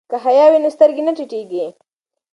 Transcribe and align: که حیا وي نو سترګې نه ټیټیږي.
که 0.09 0.15
حیا 0.25 0.45
وي 0.51 0.59
نو 0.63 0.69
سترګې 0.75 1.03
نه 1.07 1.11
ټیټیږي. 1.17 1.65